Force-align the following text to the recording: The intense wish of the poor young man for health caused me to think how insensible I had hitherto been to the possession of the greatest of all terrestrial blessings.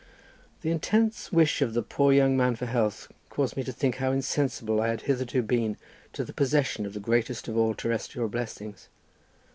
The 0.61 0.71
intense 0.71 1.31
wish 1.31 1.61
of 1.61 1.75
the 1.75 1.83
poor 1.83 2.11
young 2.11 2.35
man 2.35 2.55
for 2.55 2.65
health 2.65 3.07
caused 3.29 3.55
me 3.55 3.63
to 3.65 3.71
think 3.71 3.97
how 3.97 4.11
insensible 4.11 4.81
I 4.81 4.87
had 4.87 5.01
hitherto 5.01 5.43
been 5.43 5.77
to 6.13 6.23
the 6.25 6.33
possession 6.33 6.87
of 6.87 6.95
the 6.95 6.99
greatest 6.99 7.47
of 7.47 7.55
all 7.55 7.75
terrestrial 7.75 8.27
blessings. 8.27 8.89